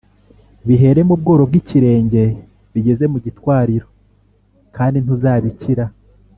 [0.67, 2.23] bihere mu bworo bw’ikirenge
[2.73, 3.87] bigeze mu gitwariro,
[4.75, 5.85] kandi ntuzabikira